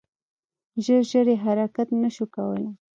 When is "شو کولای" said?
2.15-2.67